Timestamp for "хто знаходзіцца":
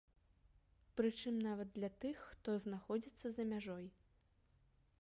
2.31-3.27